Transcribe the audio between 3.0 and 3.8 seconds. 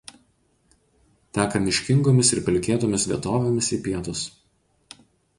vietovėmis į